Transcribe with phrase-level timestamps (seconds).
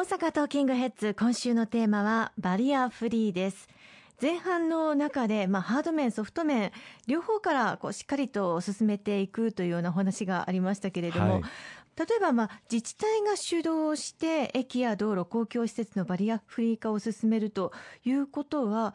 [0.00, 3.68] 大阪トーキングヘッズ今週のテーマはバリアフリーです。
[4.18, 6.72] 前半の中で、まあ、ハード面ソフト面
[7.06, 11.42] 両方からこうしっかりと進めていくというようなお話がありましたけれども、はい。
[11.98, 17.70] 例えば、まあ、自治体が主導して駅や道路公共施設のバリアフリー化を進めると
[18.02, 18.94] いうことは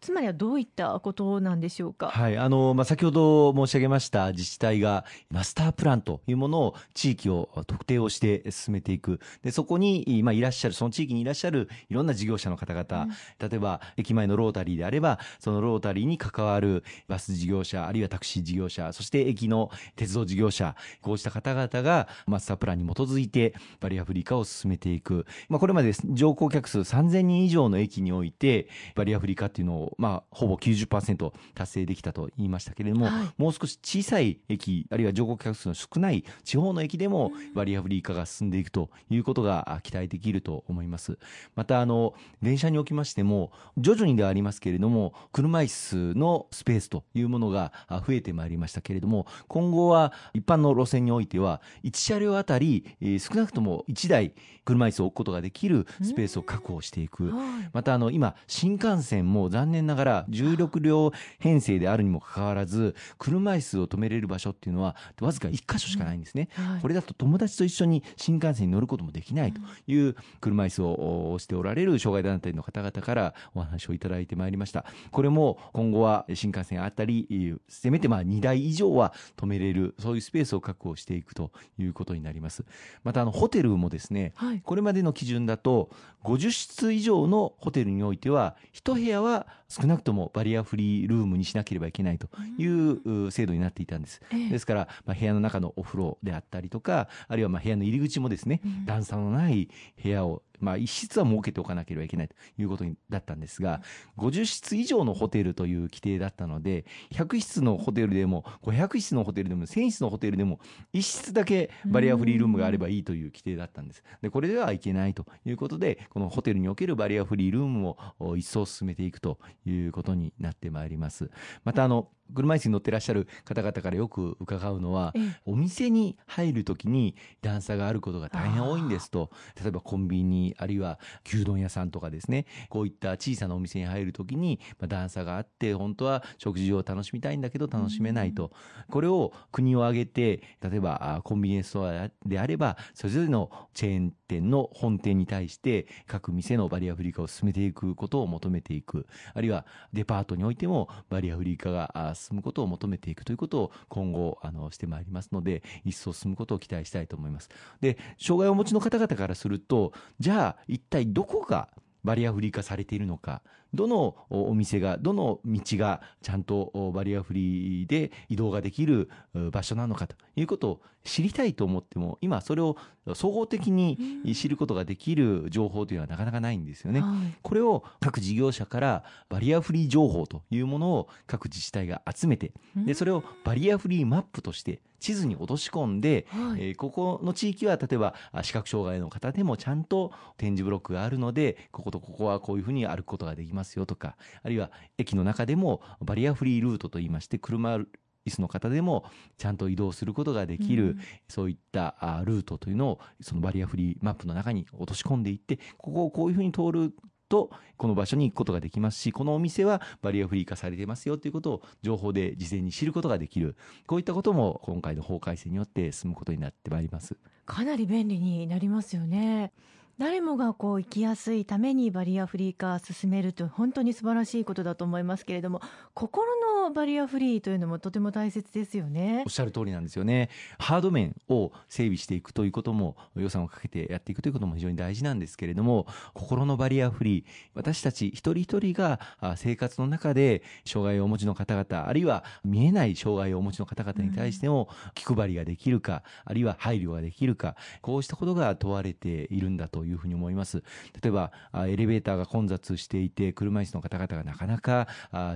[0.00, 2.08] つまりはどういったことなんでしょうか？
[2.08, 9.20] はい、あの、まあ、先ほど申し上げました自治体がマスタープランというものを地域を特定をして進めていく。
[9.42, 25.26] で、そこに、まあ、いらっしゃる、その地域にいらっしゃるいろんな事業者の方々、うん、例えば、駅前のロータリーであれば、そのロータリーに関わるバス事業者、あるいはタクシー事業者、そして駅の鉄道事業者、こうした方々がマスタープランに基づいてバリアフリー化を進めていく。
[25.48, 41.18] まあ、これまで乗降客数3000人以上の駅において、バリアフリー化っていうのをまあ、ほぼ90%達成できたと言いましたけれども、はい、もう少し小さい駅、あるいは乗降客数の少ない地方の駅でもバリアフリー化が進んでいくということが期待できると思います。
[41.54, 54.32] また、あの、電車におきましても、徐々にではありますけれども、車椅子のスペースというものが増えてまいりましたけれども、今後は一般の路線においては、1車両あたり、えー、少なくとも1台
[54.64, 57.32] 車椅子を置くことができるスペースを確保していく。
[57.72, 66.48] また、あの、今、新幹線も残念ながら16両編成であるにもかかわらず、車椅子を止めれる場所っていうのは、わずか1箇所しかないんですね。
[66.52, 74.84] はい、これだと友達と一緒に新幹線に乗ることもできないという車椅子を押しておられる障害団体の方々からお話をいただいてまいりました。
[75.10, 82.64] これも今後は新幹線あたり、せめてまあ2台以上は止めれる、そういうスペースを確保していくということになります。
[83.04, 85.90] また、あの、ホテルもですね、はい、これまでの基準だと、
[86.24, 92.28] 50室以上のホテルにおいては、1部屋は少なくともバリアフリールームにしなければいけないと
[92.58, 94.20] いう制度になっていたんです。
[94.50, 99.68] ですから、まあ、部屋の中のお風呂であったりとか、あるいはまあ部屋の入り口もですね、段差のない
[100.02, 103.82] 部屋をまあ、一室は設けておかなければいけないということだったんですが、
[104.18, 110.60] 50室以上のホテルという規定だったので、100室のホテルでも、500室のホテルでも、1000室のホテルでも、
[110.94, 114.02] 1室だけバリアフリールームがあればいいという規定だったんです。
[114.22, 121.30] で、これではいけないということで、このホテルにおけるバリアフリールームを一層進めていくということになってまいります。
[121.64, 125.14] また、あの、車椅子に乗ってらっしゃる方々からよく伺うのは、
[125.44, 138.50] お店に入るときに段差があることが大変多いんですと、例えばコンビニ、あるいは牛丼屋さんとかですね、こういった小さなお店に入るときに、まあ、段差があって、本当は食事を楽しみたいんだけど楽しめないと。
[138.90, 149.06] これを国を挙げて、例えばコンビニエンスストアであれば、それぞれのチェーン店の本店に対して、各店のバリアフリー化を進めていくことを求めていく。
[149.34, 157.48] あるいはデパートにおいてもバリアフリー化が進むことを求めていくということを今後、あの、してまいりますので、一層進むことを期待したいと思います。
[157.80, 161.68] で、障害をお持ちの方々からすると、じゃあ、一体どこが
[162.02, 163.42] バリアフリー化されているのか、
[163.76, 169.08] どのお店が、どの道がちゃんとバリアフリーで移動ができる
[169.52, 172.76] 場所なのかということを知りたいと思っても、今それを
[173.14, 177.04] 総合的に知ることができる情報というのはなかなかないんですよね。
[177.42, 199.04] これを各事業者からバリアフリー情報というものを各自治体が集めて、で、それをバリアフリーマップとして地図に落とし込んで、はい、えー、ここの地域は例えば視覚障害の方でもちゃんと点字ブロックがあるので、こことここはこういうふうに歩くことができますよとか、あるいは駅の中でもバリアフリールートといいまして、車椅子の方でも
[199.38, 201.94] ちゃんと移動することができる、うん、そういった
[202.24, 206.92] ルートというのをそのバリアフリーマップの中に落とし込んでいってここをこういうふうに通る
[207.28, 213.56] とこの場所に行くことができますしこのお店はバリアフリー化されてますよということを情報で事前に知ることができる。
[213.86, 217.16] こういったことも今回の法改正によって進むことになってまいります。
[217.44, 219.52] かなり便利になりますよね
[219.98, 225.62] 誰もがこう生きやすいためにバリアフリー化進めると本当に素晴らしいことだと思いますけれども
[225.94, 226.35] 心
[226.66, 229.22] のバリアフリーというのもとても大切ですよね。
[229.24, 230.30] おっしゃる通りなんですよね。
[230.58, 237.24] ハード面を整備していくということも予算をかけてやっていくということも非常に大事なんですけれども心のバリアフリー
[237.54, 239.00] 私たち一人一人が
[239.36, 250.64] 生活の中で障害をお持ちの方々あるいは見えない障害をお持ちの方々に対しても気配りができるか、あるいは配慮ができるかこうしたことが問われているんだというふうに思います。
[251.00, 254.88] 例えば、エレベーターが混雑していて、車椅子の方々がなかなか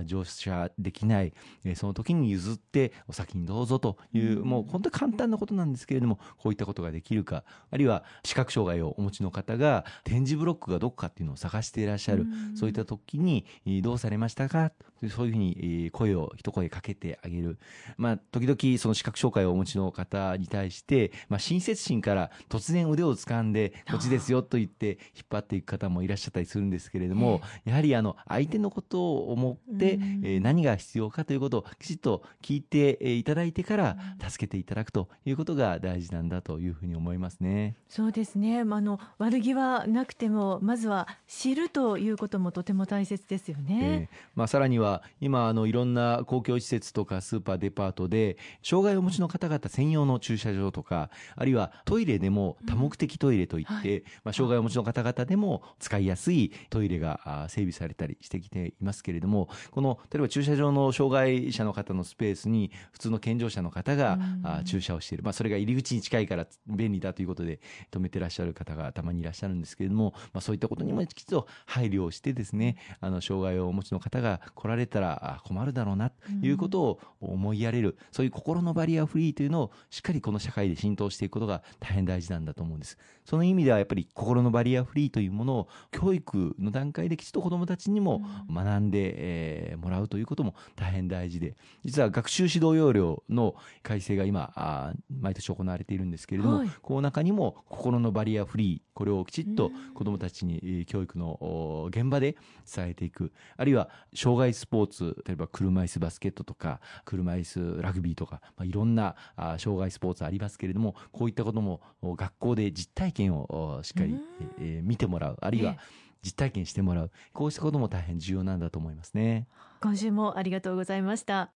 [0.05, 1.33] 乗車できなたい、
[1.63, 12.25] えー、その時に譲ってお先にどうぞという、もう本当に簡単なことなんですけれども、こういったことができるか、あるいは視覚障害をお持ちの方が展示ブロックがどこかっていうのを探していらっしゃる、
[12.55, 13.45] そういった時に、
[13.81, 14.71] どうされましたか？
[15.09, 17.57] そういうふうに声を一声かけてあげる。
[17.97, 33.97] まあ、時々その視覚障害をお持ちの方に対して、まあ、親切心から突然腕を掴んで、こっちですよと言って引っ張っていく方もいらっしゃったりするんですけれども、やはりあの、相手のことを思って、え何が必要かということをきちっと聞いていただいてから
[34.27, 37.75] 助けていただくということが大事なんだというふうに思いますね。
[37.87, 38.59] そうですね。
[38.59, 44.09] あの悪気はなくてもまずは知るということもとても大切ですよね。
[44.11, 64.19] えー、まあさらには今あのいろんな公共施設とかスーパーデパートで障害をお持ちの方々専用の駐車場とかあるいはトイレでも多目的トイレといって、うんはい、まあ障害をお持ちの方々でも使いやすいトイレが整備されたりしてきていますけれどもこの例えば駐車場の障害者の方のスペースに普通の健常者の方が、
[64.59, 67.59] うん、駐車をしている、まあ、それが入り口に近いから便利だということで
[67.91, 82.97] 止めてらっしゃる方がたまにいらっしゃるんですけれども、まあ、そういったことにもきちっと配慮をしてですねあの障害をお持ちの方が来られたら困るだろうなということを思いやれる、うん、そういう心のバリアフリーというのをしっかりこの社会で浸透していくことが大変大事なんだと思うんです。
[83.25, 88.21] その意味ではやっぱり心のバリアフリーというものを教育の段階できちっと子どもたちにも
[88.51, 102.35] 学んで、えー、もらうということも大変大事で実は学習指導要領の改正が今あ毎年行われているんですけれども、はい、この中にも心のバリアフリーこれをきちっと子どもたちに教育の現場で
[102.73, 103.31] 伝えていく。
[103.57, 114.15] あるいは障害スポーツ例えば車椅子バスケットとか車椅子ラグビーとか、まあ、いろんなあ障害スポーツありますけれどもこういったことも学校で実体験をしっかり、
[114.59, 115.37] えー、見てもらう。
[115.41, 115.77] あるいは
[116.23, 117.11] 実体験してもらう。
[117.33, 119.47] こうしたことも大変重要なんだと思いますね。
[119.81, 121.51] 今週もありがとうございました。